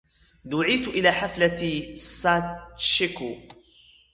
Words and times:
دُعيتُ 0.45 0.87
إلى 0.87 1.11
حفلة 1.11 1.95
ساتشِكو. 1.95 3.35